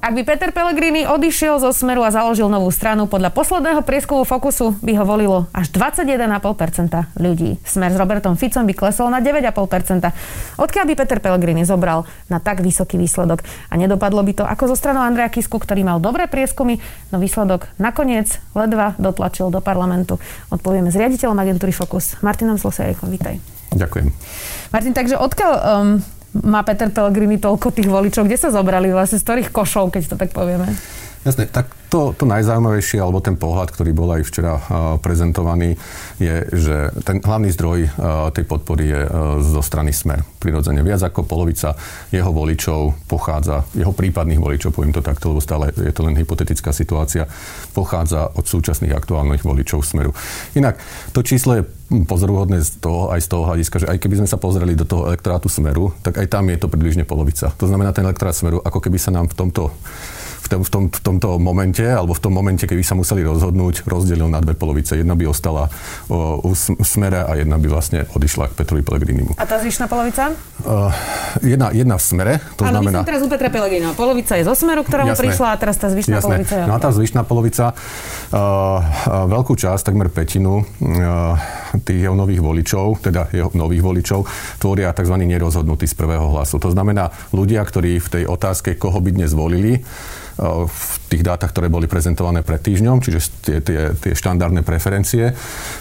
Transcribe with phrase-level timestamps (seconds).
[0.00, 4.72] Ak by Peter Pellegrini odišiel zo Smeru a založil novú stranu, podľa posledného prieskumu Fokusu
[4.80, 7.60] by ho volilo až 21,5% ľudí.
[7.68, 10.08] Smer s Robertom Ficom by klesol na 9,5%.
[10.56, 13.44] Odkiaľ by Peter Pellegrini zobral na tak vysoký výsledok?
[13.68, 16.80] A nedopadlo by to ako zo stranou Andreja Kisku, ktorý mal dobré prieskumy,
[17.12, 20.16] no výsledok nakoniec ledva dotlačil do parlamentu.
[20.48, 23.12] Odpovieme s riaditeľom agentúry Fokus, Martinom Slosejkom.
[23.12, 23.36] Vítaj.
[23.76, 24.08] Ďakujem.
[24.72, 26.00] Martin, takže odkiaľ um,
[26.46, 28.26] má Peter Pellegrini toľko tých voličov?
[28.26, 29.18] Kde sa zobrali vlastne?
[29.18, 30.70] Z ktorých košov, keď to tak povieme?
[31.20, 34.56] Jasne, tak to, to najzaujímavejšie, alebo ten pohľad, ktorý bol aj včera
[35.04, 35.76] prezentovaný,
[36.16, 37.92] je, že ten hlavný zdroj
[38.32, 40.24] tej podpory je uh, zo strany Smer.
[40.40, 41.76] Prirodzene viac ako polovica
[42.08, 46.72] jeho voličov pochádza, jeho prípadných voličov, poviem to takto, lebo stále je to len hypotetická
[46.72, 47.28] situácia,
[47.76, 50.16] pochádza od súčasných aktuálnych voličov Smeru.
[50.56, 50.80] Inak,
[51.12, 51.68] to číslo je
[52.08, 55.12] pozoruhodné z toho, aj z toho hľadiska, že aj keby sme sa pozreli do toho
[55.12, 57.52] elektorátu Smeru, tak aj tam je to približne polovica.
[57.60, 59.68] To znamená, ten elektorát Smeru, ako keby sa nám v tomto
[60.50, 64.26] tom, v, tom, v tomto momente, alebo v tom momente, keby sa museli rozhodnúť, rozdelil
[64.26, 64.98] na dve polovice.
[64.98, 65.70] Jedna by ostala
[66.10, 69.38] o, u smere a jedna by vlastne odišla k Petrovi Pellegrinimu.
[69.38, 70.34] A tá zvyšná polovica?
[70.66, 70.90] Uh,
[71.40, 73.06] jedna, jedna v smere, to Áno, znamená...
[73.06, 73.94] teraz u Petra Pellegrina.
[73.94, 76.26] Polovica je zo smeru, ktorá mu prišla a teraz tá zvyšná jasné.
[76.26, 76.64] polovica je...
[76.66, 78.78] No a tá zvyšná polovica, uh,
[79.30, 81.38] veľkú časť, takmer petinu uh,
[81.86, 84.26] tých jeho nových voličov, teda jeho nových voličov,
[84.58, 85.14] tvoria tzv.
[85.14, 86.58] nerozhodnutí z prvého hlasu.
[86.58, 89.84] To znamená ľudia, ktorí v tej otázke, koho by dnes volili,
[90.38, 95.34] v tých dátach, ktoré boli prezentované pred týždňom, čiže tie, tie, tie štandardné preferencie,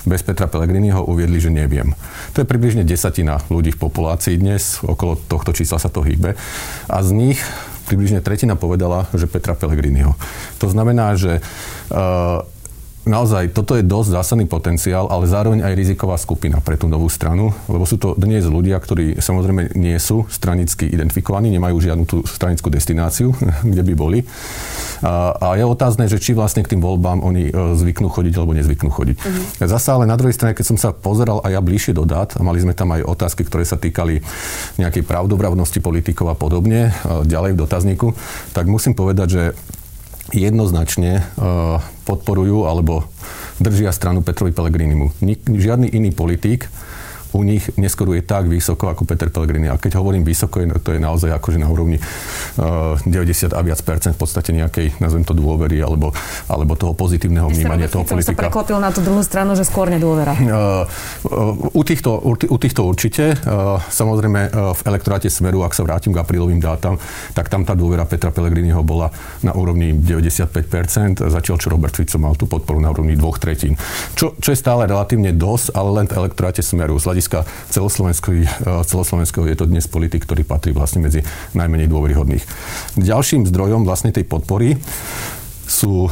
[0.04, 1.94] bez Petra Pellegriniho uviedli, že neviem.
[2.34, 6.34] To je približne desatina ľudí v populácii dnes, okolo tohto čísla sa to hýbe.
[6.90, 7.40] A z nich
[7.90, 10.14] približne tretina povedala, že Petra Pellegriniho.
[10.62, 11.42] To znamená, že
[11.90, 12.46] uh,
[13.08, 17.56] naozaj toto je dosť zásadný potenciál, ale zároveň aj riziková skupina pre tú novú stranu,
[17.72, 22.68] lebo sú to dnes ľudia, ktorí samozrejme nie sú stranicky identifikovaní, nemajú žiadnu tú stranickú
[22.68, 23.32] destináciu,
[23.72, 24.20] kde by boli.
[25.00, 28.52] A, a je otázne, že či vlastne k tým voľbám oni e, zvyknú chodiť alebo
[28.52, 29.16] nezvyknú chodiť.
[29.16, 29.64] Uh-huh.
[29.64, 32.44] Zasa ale na druhej strane, keď som sa pozeral aj ja bližšie do dát, a
[32.44, 34.20] mali sme tam aj otázky, ktoré sa týkali
[34.76, 38.08] nejakej pravdobravnosti politikov a podobne, e, ďalej v dotazníku,
[38.52, 39.44] tak musím povedať, že
[40.30, 43.06] jednoznačne uh, podporujú alebo
[43.62, 45.14] držia stranu Petrovi Pellegrinimu.
[45.46, 46.66] Žiadny iný politik
[47.30, 49.70] u nich neskoruje tak vysoko ako Peter Pellegrini.
[49.70, 52.02] A keď hovorím vysoko, to je naozaj akože na úrovni
[52.60, 56.12] 90 a viac percent v podstate nejakej, nazvem to dôvery, alebo,
[56.52, 58.36] alebo toho pozitívneho vnímania toho politika.
[58.36, 60.36] sa preklopil na tú druhú stranu, že skôr nedôvera.
[60.36, 60.84] Uh,
[61.30, 63.40] uh, u, týchto, u, týchto určite.
[63.90, 67.00] Samozrejme v elektoráte Smeru, ak sa vrátim k aprílovým dátam,
[67.34, 69.14] tak tam tá dôvera Petra Pellegriniho bola
[69.46, 73.78] na úrovni 95%, zatiaľ čo Robert Fico mal tú podporu na úrovni dvoch tretín.
[74.18, 76.98] Čo, čo je stále relatívne dosť, ale len v elektoráte Smeru.
[76.98, 77.48] Z hľadiska eh,
[78.84, 81.22] celoslovenského je to dnes politik, ktorý patrí vlastne medzi
[81.54, 82.44] najmenej dôveryhodných.
[83.00, 84.78] Ďalším zdrojom vlastne tej podpory
[85.70, 86.12] sú uh,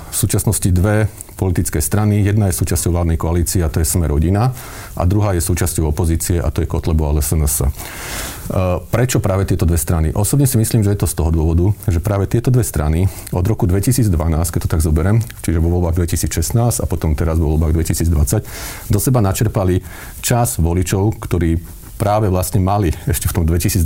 [0.00, 1.06] v súčasnosti dve
[1.36, 2.24] politické strany.
[2.24, 4.56] Jedna je súčasťou vládnej koalície a to je Sme rodina
[4.96, 7.56] a druhá je súčasťou opozície a to je Kotlebo a SNS.
[7.60, 10.16] Uh, prečo práve tieto dve strany?
[10.16, 13.04] Osobne si myslím, že je to z toho dôvodu, že práve tieto dve strany
[13.36, 14.08] od roku 2012,
[14.48, 18.98] keď to tak zoberiem, čiže vo voľbách 2016 a potom teraz vo voľbách 2020, do
[18.98, 19.84] seba načerpali
[20.24, 21.60] čas voličov, ktorí
[21.96, 23.82] práve vlastne mali ešte v tom 2012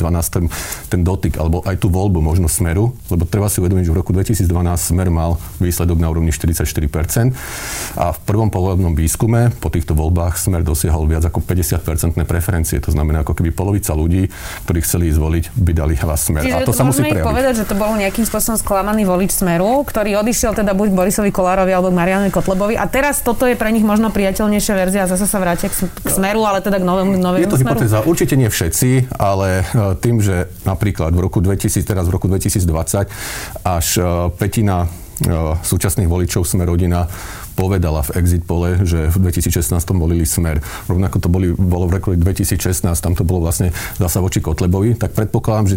[0.91, 4.10] ten dotyk, alebo aj tú voľbu možno Smeru, lebo treba si uvedomiť, že v roku
[4.10, 7.31] 2012 Smer mal výsledok na úrovni 44%
[7.94, 12.82] a v prvom povolebnom výskume po týchto voľbách Smer dosiahol viac ako 50% preferencie.
[12.82, 14.26] To znamená, ako keby polovica ľudí,
[14.66, 16.43] ktorí chceli zvoliť, by dali hlas Smer.
[16.43, 17.25] Čiže a to sa musí prejaviť.
[17.25, 21.70] povedať, že to bol nejakým spôsobom sklamaný volič Smeru, ktorý odišiel teda buď Borisovi Kolárovi
[21.70, 25.38] alebo Marianovi Kotlebovi a teraz toto je pre nich možno priateľnejšia verzia a zase sa
[25.38, 27.78] vrátia k, Smeru, ale teda k novému, novému Je to Smeru.
[27.78, 29.65] hypotéza určite nie všetci, ale e,
[29.99, 33.11] tým, že napríklad v roku 2000, teraz v roku 2020
[33.65, 34.03] až e,
[34.37, 34.88] petina e,
[35.61, 37.11] súčasných voličov Sme rodina
[37.58, 40.64] povedala v exit pole, že v 2016 volili Smer.
[40.88, 45.12] Rovnako to boli, bolo v roku 2016, tam to bolo vlastne zasa voči Kotlebovi, tak
[45.12, 45.76] predpokladám,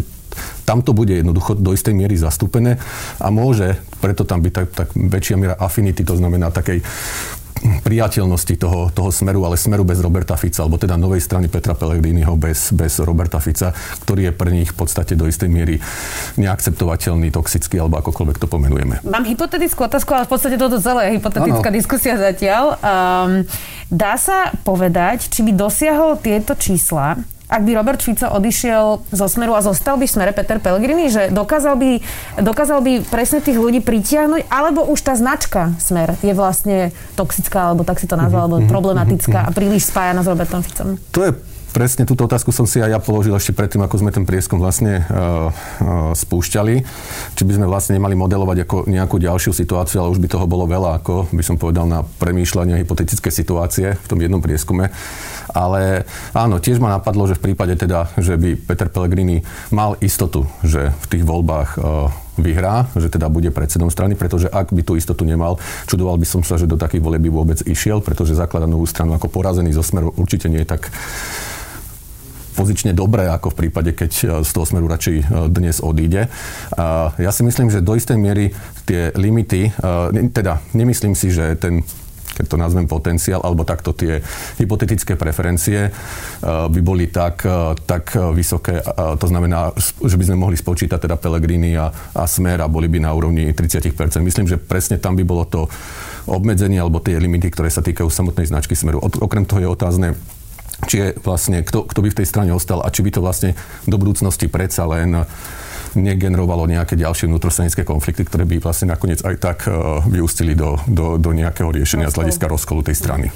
[0.64, 2.80] tam to bude jednoducho do istej miery zastúpené
[3.20, 6.82] a môže preto tam byť tak, tak väčšia miera affinity, to znamená takej
[7.64, 12.36] priateľnosti toho, toho smeru, ale smeru bez Roberta Fica, alebo teda novej strany Petra Pellegriniho
[12.36, 13.72] bez, bez Roberta Fica,
[14.04, 15.80] ktorý je pre nich v podstate do istej miery
[16.36, 19.00] neakceptovateľný, toxický, alebo akokoľvek to pomenujeme.
[19.04, 21.76] Mám hypotetickú otázku, ale v podstate toto celé je hypotetická ano.
[21.76, 22.64] diskusia zatiaľ.
[22.80, 23.48] Um,
[23.88, 27.20] dá sa povedať, či by dosiahol tieto čísla,
[27.54, 31.30] ak by Robert Fico odišiel zo Smeru a zostal by v Smere Peter Pellegrini, že
[31.30, 31.90] dokázal by,
[32.42, 37.86] dokázal by presne tých ľudí pritiahnuť, alebo už tá značka Smer je vlastne toxická, alebo
[37.86, 40.98] tak si to nazval, alebo mhm, mhm, problematická mhm, a príliš spájana s Robertom Ficom?
[41.14, 41.32] To je
[41.74, 45.02] Presne túto otázku som si aj ja položil ešte predtým, ako sme ten prieskum vlastne
[45.02, 46.74] uh, uh, spúšťali.
[47.34, 50.70] Či by sme vlastne nemali modelovať ako nejakú ďalšiu situáciu, ale už by toho bolo
[50.70, 54.94] veľa, ako by som povedal, na premýšľanie hypotetické situácie v tom jednom prieskume.
[55.54, 56.02] Ale
[56.34, 60.90] áno, tiež ma napadlo, že v prípade teda, že by Peter Pellegrini mal istotu, že
[60.90, 65.22] v tých voľbách uh, vyhrá, že teda bude predsedom strany, pretože ak by tú istotu
[65.22, 68.84] nemal, čudoval by som sa, že do takých volieb by vôbec išiel, pretože zaklada novú
[68.90, 70.90] stranu ako porazený zo smeru určite nie je tak
[72.54, 76.30] pozične dobré, ako v prípade, keď e, z toho smeru radšej e, dnes odíde.
[77.18, 78.54] Ja si myslím, že do istej miery
[78.86, 81.82] tie limity, e, teda nemyslím si, že ten
[82.34, 84.18] keď to nazvem potenciál, alebo takto tie
[84.58, 85.94] hypotetické preferencie
[86.42, 87.46] by boli tak,
[87.86, 88.82] tak vysoké,
[89.18, 89.70] to znamená,
[90.02, 93.54] že by sme mohli spočítať teda Pelegrini a, a Smer a boli by na úrovni
[93.54, 93.94] 30%.
[94.18, 95.70] Myslím, že presne tam by bolo to
[96.26, 98.98] obmedzenie alebo tie limity, ktoré sa týkajú samotnej značky Smeru.
[99.00, 100.08] Okrem toho je otázne,
[100.90, 103.54] či je vlastne, kto, kto by v tej strane ostal a či by to vlastne
[103.86, 105.22] do budúcnosti predsa len
[105.96, 111.16] negenerovalo nejaké ďalšie vnútrostranické konflikty, ktoré by vlastne nakoniec aj tak uh, vyústili do, do,
[111.16, 113.26] do nejakého riešenia z hľadiska rozkolu tej strany.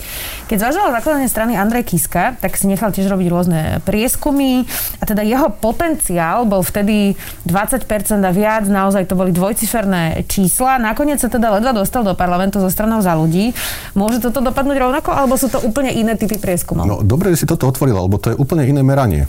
[0.50, 4.69] Keď zvažoval zakladanie strany Andrej Kiska, tak si nechal tiež robiť rôzne prieskumy
[4.99, 7.14] a teda jeho potenciál bol vtedy
[7.46, 7.84] 20%
[8.22, 10.78] a viac, naozaj to boli dvojciferné čísla.
[10.78, 13.56] Nakoniec sa teda ledva dostal do parlamentu zo stranou za ľudí.
[13.96, 16.84] Môže toto dopadnúť rovnako, alebo sú to úplne iné typy prieskumov?
[16.84, 19.26] No, dobre, že si toto otvorila, lebo to je úplne iné meranie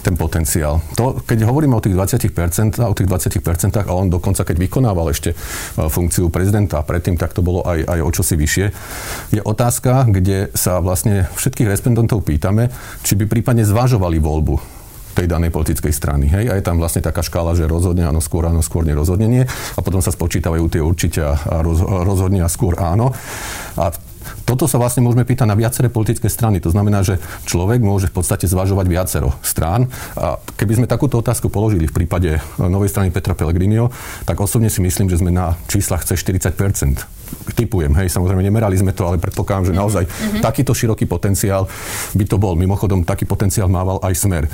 [0.00, 0.80] ten potenciál.
[0.96, 5.34] To, keď hovoríme o tých 20%, o tých 20% a on dokonca, keď vykonával ešte
[5.34, 5.36] e,
[5.90, 8.66] funkciu prezidenta a predtým, tak to bolo aj, aj o čosi vyššie,
[9.34, 12.70] je otázka, kde sa vlastne všetkých respondentov pýtame,
[13.02, 14.80] či by prípadne zvažovali voľbu
[15.10, 16.30] tej danej politickej strany.
[16.30, 16.44] Hej?
[16.48, 19.44] A je tam vlastne taká škála, že rozhodne áno, skôr áno, skôr nerozhodnenie.
[19.74, 23.10] A potom sa spočítavajú tie určite a roz, rozhodne a skôr áno.
[23.74, 23.90] A
[24.50, 26.58] toto sa vlastne môžeme pýtať na viaceré politické strany.
[26.58, 29.86] To znamená, že človek môže v podstate zvažovať viacero strán.
[30.18, 33.94] A keby sme takúto otázku položili v prípade e, novej strany Petra Pellegrinio,
[34.26, 36.50] tak osobne si myslím, že sme na číslach c 40
[37.54, 40.42] typujem, hej, samozrejme nemerali sme to, ale predpokladám, že mhm, naozaj mm-hmm.
[40.42, 41.70] takýto široký potenciál
[42.18, 42.58] by to bol.
[42.58, 44.44] Mimochodom, taký potenciál mával aj smer.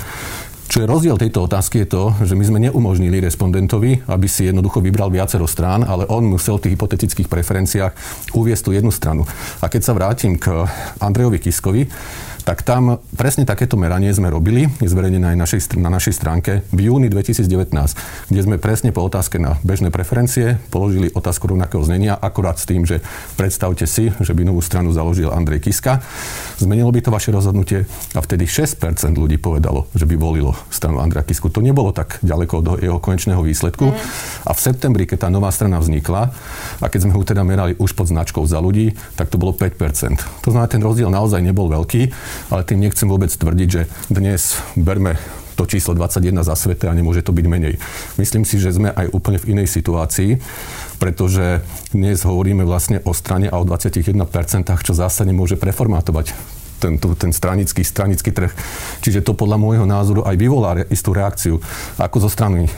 [0.67, 4.83] Čo je rozdiel tejto otázky je to, že my sme neumožnili respondentovi, aby si jednoducho
[4.83, 7.95] vybral viacero strán, ale on musel v tých hypotetických preferenciách
[8.35, 9.23] uviesť tú jednu stranu.
[9.63, 10.67] A keď sa vrátim k
[10.99, 11.87] Andrejovi Kiskovi,
[12.47, 16.87] tak tam presne takéto meranie sme robili, je zverejnené aj našej, na našej stránke v
[16.87, 17.43] júni 2019,
[18.31, 22.87] kde sme presne po otázke na bežné preferencie položili otázku rovnakého znenia, akorát s tým,
[22.87, 23.03] že
[23.35, 25.99] predstavte si, že by novú stranu založil Andrej Kiska.
[26.55, 27.83] Zmenilo by to vaše rozhodnutie
[28.15, 28.79] a vtedy 6%
[29.19, 31.51] ľudí povedalo, že by volilo stranu Andreja Kisku.
[31.51, 33.91] To nebolo tak ďaleko od jeho konečného výsledku.
[33.91, 33.99] Mm.
[34.47, 36.31] A v septembri, keď tá nová strana vznikla
[36.79, 40.47] a keď sme ho teda merali už pod značkou za ľudí, tak to bolo 5%.
[40.47, 45.17] To znamená, ten rozdiel naozaj nebol veľký ale tým nechcem vôbec tvrdiť, že dnes berme
[45.57, 47.81] to číslo 21 za svete a nemôže to byť menej.
[48.21, 50.37] Myslím si, že sme aj úplne v inej situácii,
[51.01, 54.13] pretože dnes hovoríme vlastne o strane a o 21%,
[54.85, 58.51] čo zásadne môže preformátovať ten, ten stranický, stranický trh.
[59.01, 61.57] Čiže to podľa môjho názoru aj vyvolá istú reakciu
[61.97, 62.71] ako zo strany e,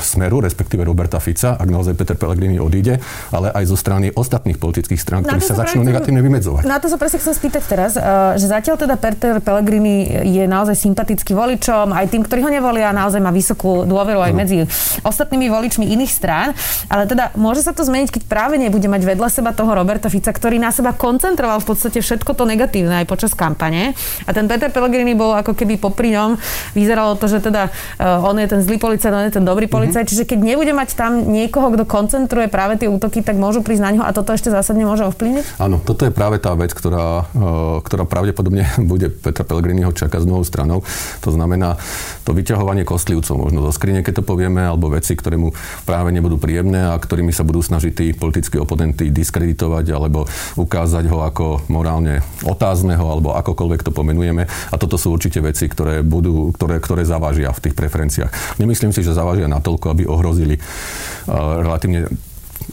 [0.00, 3.00] Smeru, respektíve Roberta Fica, ak naozaj Peter Pellegrini odíde,
[3.32, 6.62] ale aj zo strany ostatných politických strán, ktorí sa, začnú presne, negatívne vymedzovať.
[6.68, 8.02] Na to sa presne chcem spýtať teraz, e,
[8.36, 13.20] že zatiaľ teda Peter Pellegrini je naozaj sympatický voličom, aj tým, ktorí ho nevolia, naozaj
[13.20, 14.58] má vysokú dôveru aj medzi
[15.02, 16.52] ostatnými voličmi iných strán,
[16.92, 20.30] ale teda môže sa to zmeniť, keď práve nebude mať vedľa seba toho Roberta Fica,
[20.30, 23.94] ktorý na seba koncentroval v podstate všetko to negatívne aj počas kampane.
[24.26, 26.34] A ten Peter Pellegrini bol ako keby popri ňom.
[26.74, 30.02] Vyzeralo to, že teda uh, on je ten zlý policajt, on je ten dobrý policajt.
[30.02, 30.10] Mm-hmm.
[30.10, 33.90] Čiže keď nebude mať tam niekoho, kto koncentruje práve tie útoky, tak môžu prísť na
[33.94, 35.62] ňo a toto ešte zásadne môže ovplyvniť?
[35.62, 40.28] Áno, toto je práve tá vec, ktorá, uh, ktorá pravdepodobne bude Petra Pellegriniho čakať z
[40.28, 40.82] novou stranou.
[41.22, 41.78] To znamená
[42.26, 45.54] to vyťahovanie kostlivcov možno zo skrine, keď to povieme, alebo veci, ktoré mu
[45.86, 50.26] práve nebudú príjemné a ktorými sa budú snažiť tí politickí oponenty diskreditovať alebo
[50.56, 54.46] ukázať ho ako morálne otázneho alebo akokoľvek to pomenujeme.
[54.46, 58.60] A toto sú určite veci, ktoré, budú, ktoré, ktoré zavážia v tých preferenciách.
[58.60, 62.10] Nemyslím si, že zavážia natoľko, aby ohrozili uh, relatívne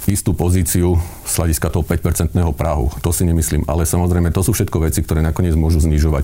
[0.10, 2.92] istú pozíciu z hľadiska toho 5-percentného prahu.
[3.06, 3.64] To si nemyslím.
[3.70, 6.24] Ale samozrejme, to sú všetko veci, ktoré nakoniec môžu znižovať,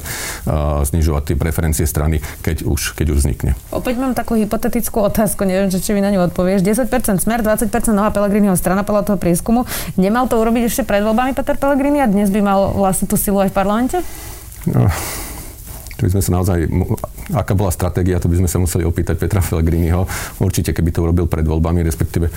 [0.50, 3.54] uh, znižovať tie preferencie strany, keď už, keď už vznikne.
[3.70, 6.66] Opäť mám takú hypotetickú otázku, neviem, či vy na ňu odpovieš.
[6.66, 9.64] 10% smer, 20% nová Pelegriniho strana podľa toho prieskumu.
[9.96, 13.40] Nemal to urobiť ešte pred voľbami Peter Pellegrini a dnes by mal vlastne tú silu
[13.40, 13.98] aj v parlamente?
[14.68, 14.92] No,
[16.00, 16.60] to by sme sa naozaj,
[17.36, 20.08] aká bola stratégia, to by sme sa museli opýtať Petra Pellegriniho.
[20.39, 22.32] Určite, keby to urobil pred voľbami, respektíve,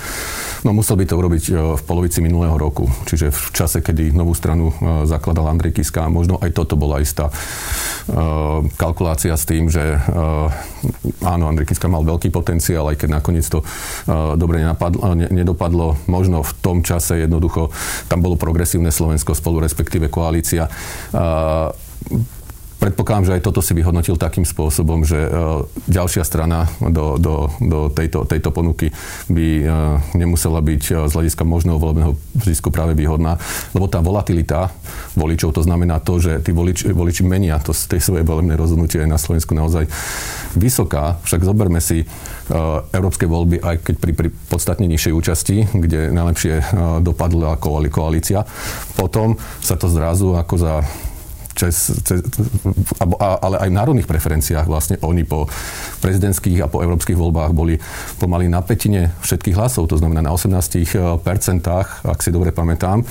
[0.67, 2.91] no musel by to urobiť e, v polovici minulého roku.
[3.07, 7.31] Čiže v čase, kedy novú stranu e, zakladal Andrej Kiska, možno aj toto bola istá
[7.31, 7.33] e,
[8.75, 9.95] kalkulácia s tým, že
[11.23, 13.63] áno, Andrej Kiska mal veľký potenciál, aj keď nakoniec to
[14.35, 15.95] dobre nenapadlo, nedopadlo.
[16.11, 17.71] Možno v tom čase jednoducho
[18.11, 20.67] tam bolo progresívne Slovensko spolu, respektíve koalícia
[22.83, 25.29] predpokladám, že aj toto si vyhodnotil takým spôsobom, že e,
[25.87, 28.91] ďalšia strana do, do, do tejto, tejto ponuky
[29.31, 29.65] by e,
[30.19, 33.39] nemusela byť e, z hľadiska možného volebného zisku práve výhodná,
[33.71, 34.75] lebo tá volatilita
[35.15, 39.07] voličov, to znamená to, že tí voliči, voliči menia to, tej svoje volebné rozhodnutie je
[39.07, 39.87] na Slovensku naozaj
[40.59, 41.23] vysoká.
[41.23, 42.03] Však zoberme si
[42.91, 47.55] európske voľby, aj keď pri, pri podstatne nižšej účasti, kde najlepšie dopadla
[47.89, 48.43] koalícia.
[48.99, 50.73] Potom sa to zrazu ako za
[51.53, 52.19] cez, cez,
[53.21, 55.45] ale aj v národných preferenciách vlastne oni po
[56.01, 57.77] prezidentských a po európskych voľbách boli
[58.17, 60.73] pomaly na petine všetkých hlasov, to znamená na 18%,
[62.03, 63.05] ak si dobre pamätám.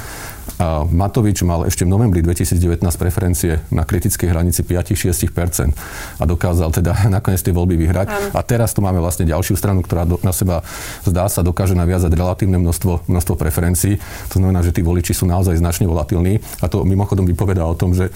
[0.60, 5.72] A Matovič mal ešte v novembri 2019 preferencie na kritickej hranici 5-6%
[6.18, 8.06] a dokázal teda nakoniec tie voľby vyhrať.
[8.08, 8.36] Am.
[8.36, 10.60] A teraz tu máme vlastne ďalšiu stranu, ktorá do, na seba
[11.06, 14.00] zdá sa dokáže naviazať relatívne množstvo, množstvo preferencií.
[14.32, 17.96] To znamená, že tí voliči sú naozaj značne volatilní a to mimochodom vypovedá o tom,
[17.96, 18.12] že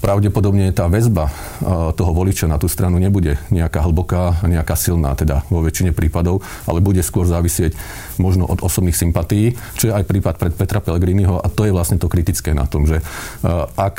[0.00, 1.32] pravdepodobne tá väzba
[1.96, 6.84] toho voliča na tú stranu nebude nejaká hlboká, nejaká silná, teda vo väčšine prípadov, ale
[6.84, 7.74] bude skôr závisieť
[8.20, 11.96] možno od osobných sympatí, čo je aj prípad pred Petra Pellegriniho a to je vlastne
[11.96, 13.00] to kritické na tom, že
[13.76, 13.96] ak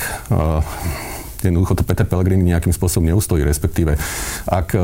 [1.44, 4.00] jednoducho to Peter Pellegrini nejakým spôsobom neustojí, respektíve
[4.48, 4.80] ak e,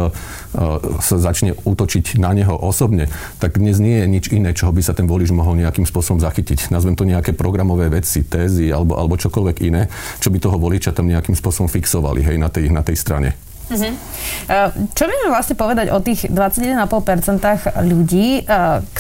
[1.01, 3.09] sa začne útočiť na neho osobne,
[3.41, 6.69] tak dnes nie je nič iné, čoho by sa ten volič mohol nejakým spôsobom zachytiť.
[6.69, 11.09] Nazvem to nejaké programové veci, tézy alebo, alebo čokoľvek iné, čo by toho voliča tam
[11.09, 13.52] nejakým spôsobom fixovali hej, na, tej, na tej strane.
[13.73, 13.93] Uh-huh.
[14.93, 18.45] Čo vieme vlastne povedať o tých 21,5% ľudí?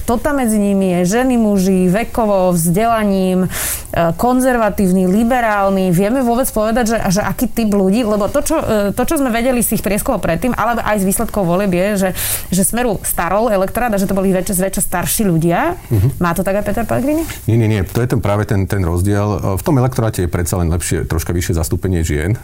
[0.03, 1.19] Kto tam medzi nimi je?
[1.19, 3.47] Ženy, muži, vekovo, vzdelaním,
[3.93, 5.93] konzervatívny, liberálny?
[5.93, 8.01] Vieme vôbec povedať, že, že aký typ ľudí?
[8.07, 8.57] Lebo to čo,
[8.95, 12.09] to, čo sme vedeli z tých prieskumov predtým, ale aj z výsledkov volieb je, že,
[12.49, 15.75] že smeru starol elektorát a že to boli väčšie, väčšie starší ľudia.
[15.75, 16.09] Uh-huh.
[16.23, 17.23] Má to tak aj Peter Pellegrini?
[17.45, 17.81] Nie, nie, nie.
[17.83, 19.59] To je ten, práve ten, ten rozdiel.
[19.59, 22.39] V tom elektoráte je predsa len lepšie, troška vyššie zastúpenie žien.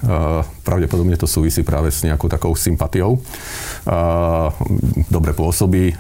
[0.67, 3.23] Pravdepodobne to súvisí práve s nejakou takou sympatiou.
[5.07, 5.95] Dobre pôsobí.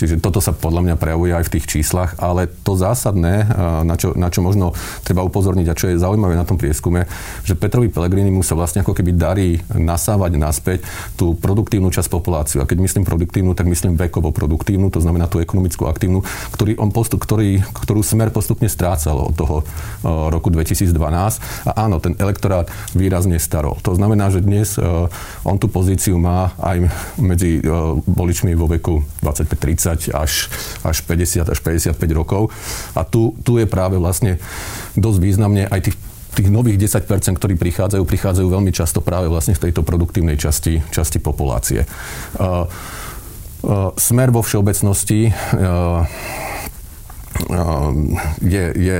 [0.00, 3.44] Čiže toto sa podľa mňa prejavuje aj v tých číslach, ale to zásadné,
[3.84, 4.72] na čo, na čo možno
[5.04, 7.04] treba upozorniť a čo je zaujímavé na tom prieskume,
[7.44, 10.78] že Petrovi Pellegrinimu sa vlastne ako keby darí nasávať naspäť
[11.20, 12.64] tú produktívnu časť populáciu.
[12.64, 16.24] A keď myslím produktívnu, tak myslím vekovo produktívnu, to znamená tú ekonomickú aktívnu,
[16.56, 19.66] ktorý on postup, ktorý, ktorú smer postupne strácal od toho
[20.32, 20.96] roku 2012.
[21.68, 23.76] A áno, ten elektorát výrazne starol.
[23.84, 24.78] To znamená, že dnes
[25.44, 26.88] on tú pozíciu má aj
[27.18, 27.60] medzi
[28.06, 30.48] voličmi vo veku 25-30 až,
[30.84, 32.50] až 50 až 55 rokov.
[32.94, 34.40] A tu, tu je práve vlastne
[34.94, 35.96] dosť významne aj tých
[36.38, 41.18] tých nových 10%, ktorí prichádzajú, prichádzajú veľmi často práve vlastne v tejto produktívnej časti, časti
[41.18, 41.82] populácie.
[42.38, 42.62] Uh,
[43.66, 46.06] uh, smer vo všeobecnosti uh,
[48.38, 48.98] je, je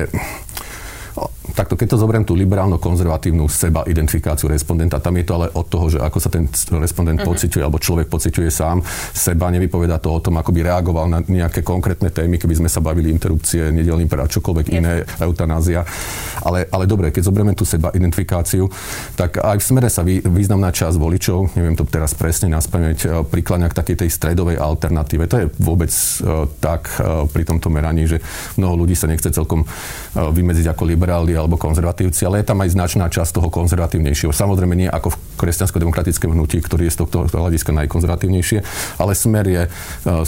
[1.58, 5.90] takto, keď to zoberiem tú liberálno-konzervatívnu seba identifikáciu respondenta, tam je to ale od toho,
[5.90, 6.46] že ako sa ten
[6.78, 7.34] respondent uh-huh.
[7.34, 8.78] pociťuje, alebo človek pociťuje sám
[9.10, 12.78] seba, nevypoveda to o tom, ako by reagoval na nejaké konkrétne témy, keby sme sa
[12.78, 14.76] bavili interrupcie, nedelný a čokoľvek yes.
[14.78, 15.82] iné, eutanázia.
[16.46, 18.70] Ale, ale dobre, keď zoberieme tú seba identifikáciu,
[19.18, 23.06] tak aj v smere sa vý, významná časť voličov, neviem to teraz presne naspamäť, e,
[23.26, 25.26] prikláňa k takej tej stredovej alternatíve.
[25.30, 28.22] To je vôbec uh, tak uh, pri tomto meraní, že
[28.58, 29.66] mnoho ľudí sa nechce celkom
[30.14, 34.36] vymedziť ako liberáli alebo konzervatívci, ale je tam aj značná časť toho konzervatívnejšieho.
[34.36, 38.58] Samozrejme nie ako v kresťansko-demokratickom hnutí, ktorý je z tohto hľadiska najkonzervatívnejšie,
[39.00, 39.68] ale smer je e,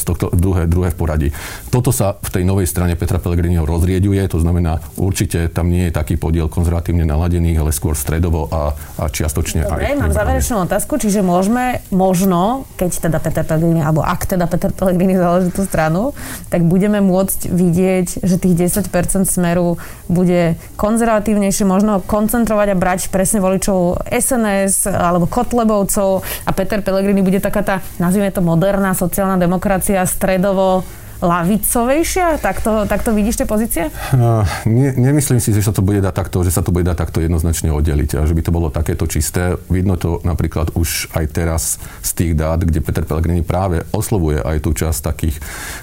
[0.01, 1.29] z tohto druhé, druhé v poradí.
[1.69, 5.93] Toto sa v tej novej strane Petra Pellegriniho rozrieďuje, to znamená určite tam nie je
[5.93, 10.01] taký podiel konzervatívne naladených, ale skôr stredovo a, a čiastočne Dobre, aj...
[10.01, 15.21] mám záverečnú otázku, čiže môžeme, možno, keď teda Peter Pellegrini, alebo ak teda Peter Pellegrini
[15.21, 16.17] založí tú stranu,
[16.49, 19.77] tak budeme môcť vidieť, že tých 10% smeru
[20.09, 26.23] bude konzervatívne konzervatívnejšie možno koncentrovať a brať presne voličov SNS alebo Kotlebovcov.
[26.47, 30.87] A Peter Pellegrini bude taká tá, nazvime to moderná sociálna demokracia, stredovo
[31.21, 32.41] lavicovejšia?
[32.41, 33.83] Takto, takto vidíš tie pozície?
[34.13, 36.97] Uh, ne, nemyslím si, že sa to bude dať takto, že sa to bude dať
[36.97, 39.61] takto jednoznačne oddeliť a že by to bolo takéto čisté.
[39.69, 41.63] Vidno to napríklad už aj teraz
[42.01, 45.37] z tých dát, kde Peter Pellegrini práve oslovuje aj tú časť takých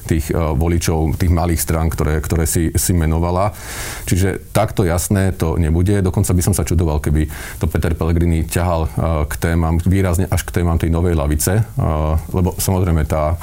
[0.10, 3.54] tých uh, voličov, tých malých strán, ktoré, ktoré si, si menovala.
[4.10, 6.02] Čiže takto jasné to nebude.
[6.02, 7.30] Dokonca by som sa čudoval, keby
[7.62, 8.90] to Peter Pellegrini ťahal uh,
[9.30, 13.38] k témam, výrazne až k témam tej novej lavice, uh, lebo samozrejme tá,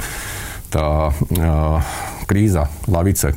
[0.74, 1.14] tá
[2.26, 3.30] kríza lavice,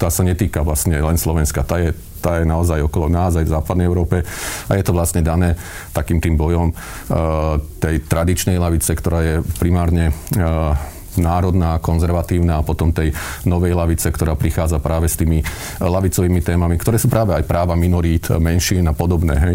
[0.00, 1.92] tá sa netýka vlastne len Slovenska, tá je,
[2.24, 4.24] tá je naozaj okolo nás aj v západnej Európe
[4.70, 5.58] a je to vlastne dané
[5.92, 10.72] takým tým bojom uh, tej tradičnej lavice, ktorá je primárne uh,
[11.18, 13.10] národná, konzervatívna a potom tej
[13.42, 15.42] novej lavice, ktorá prichádza práve s tými
[15.82, 19.34] lavicovými témami, ktoré sú práve aj práva minorít, menšín a podobné.
[19.34, 19.54] Hej.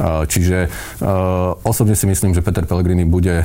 [0.00, 0.72] Čiže
[1.68, 3.44] osobne si myslím, že Peter Pellegrini bude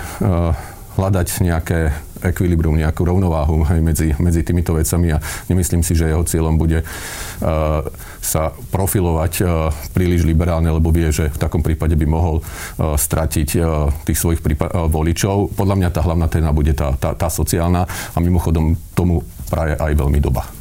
[0.97, 1.79] hľadať nejaké
[2.21, 6.81] ekvilibrium, nejakú rovnováhu hej, medzi, medzi týmito vecami a nemyslím si, že jeho cieľom bude
[6.81, 7.81] uh,
[8.17, 13.49] sa profilovať uh, príliš liberálne, lebo vie, že v takom prípade by mohol uh, stratiť
[13.61, 15.53] uh, tých svojich prípa- uh, voličov.
[15.53, 19.93] Podľa mňa tá hlavná téma bude tá, tá, tá sociálna a mimochodom tomu praje aj
[19.93, 20.57] veľmi doba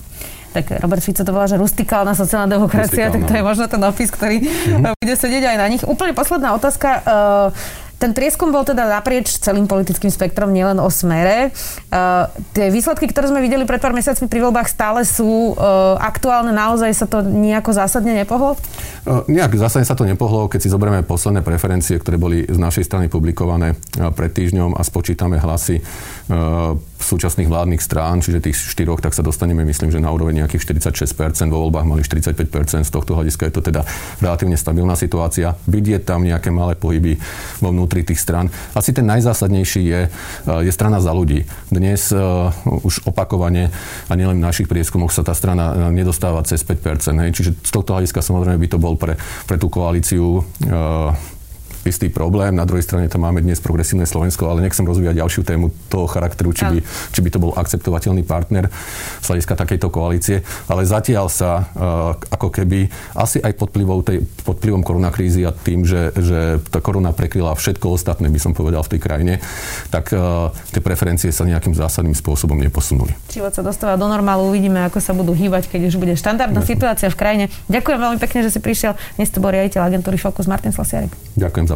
[0.56, 3.12] tak Robert Fico to volá, že rustikálna sociálna demokracia, rustikálna.
[3.12, 4.96] tak to je možno ten opis, ktorý mm-hmm.
[4.96, 5.82] bude sedieť aj na nich.
[5.84, 6.88] Úplne posledná otázka.
[7.04, 11.50] Uh, ten prieskum bol teda naprieč celým politickým spektrom, nielen o smere.
[11.90, 16.54] Uh, tie výsledky, ktoré sme videli pred pár mesiacmi pri voľbách, stále sú uh, aktuálne.
[16.54, 18.54] Naozaj sa to nejako zásadne nepohlo?
[19.02, 20.46] Uh, nejak zásadne sa to nepohlo.
[20.46, 23.74] Keď si zoberieme posledné preferencie, ktoré boli z našej strany publikované
[24.14, 25.82] pred týždňom a spočítame hlasy
[26.98, 31.52] súčasných vládnych strán, čiže tých štyroch, tak sa dostaneme, myslím, že na úroveň nejakých 46%,
[31.52, 33.86] vo voľbách mali 45%, z tohto hľadiska je to teda
[34.20, 35.54] relatívne stabilná situácia.
[35.70, 37.20] Vidieť tam nejaké malé pohyby
[37.60, 38.50] vo vnútri tých stran.
[38.74, 41.46] Asi ten najzásadnejší je, eh, je strana za ľudí.
[41.70, 42.50] Dnes uh,
[42.84, 43.70] už opakovane
[44.08, 47.22] a nielen v našich prieskumoch sa tá strana eh, nedostáva cez 5%.
[47.22, 47.30] Hej.
[47.36, 51.12] Čiže z tohto hľadiska samozrejme by to bol pre, pre tú koalíciu uh,
[51.86, 52.52] istý problém.
[52.52, 56.50] Na druhej strane tam máme dnes progresívne Slovensko, ale nechcem rozvíjať ďalšiu tému toho charakteru,
[56.50, 56.78] či by,
[57.14, 58.68] či by to bol akceptovateľný partner
[59.22, 60.42] z hľadiska takejto koalície.
[60.66, 65.54] Ale zatiaľ sa uh, ako keby asi aj pod vplyvom, tej, pod vplyvom koronakrízy a
[65.54, 69.34] tým, že, že tá korona prekryla všetko ostatné, by som povedal, v tej krajine,
[69.94, 73.14] tak uh, tie preferencie sa nejakým zásadným spôsobom neposunuli.
[73.30, 77.06] Život sa dostáva do normálu, uvidíme, ako sa budú hýbať, keď už bude štandardná situácia
[77.12, 77.44] v krajine.
[77.70, 78.98] Ďakujem veľmi pekne, že si prišiel.
[79.20, 81.12] Dnes to bol riaditeľ agentúry Focus Martin Slasiarik.
[81.36, 81.75] Ďakujem za